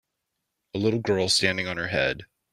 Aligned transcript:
A 0.73 0.79
little 0.79 0.99
girl 0.99 1.29
standing 1.29 1.67
on 1.67 1.77
her 1.77 1.89
head. 1.89 2.25